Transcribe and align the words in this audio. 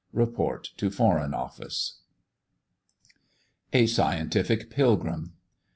Report 0.13 0.63
to 0.77 0.89
Foreign 0.89 1.35
Office. 1.35 1.99
A 3.71 3.85
SCIENTIFIC 3.85 4.71
PILGRIM. 4.71 5.33